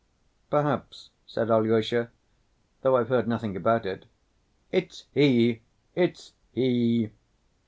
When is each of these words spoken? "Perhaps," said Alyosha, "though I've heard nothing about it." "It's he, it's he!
"Perhaps," 0.49 1.11
said 1.27 1.51
Alyosha, 1.51 2.09
"though 2.81 2.97
I've 2.97 3.09
heard 3.09 3.27
nothing 3.27 3.55
about 3.55 3.85
it." 3.85 4.05
"It's 4.71 5.05
he, 5.13 5.61
it's 5.93 6.33
he! 6.53 7.11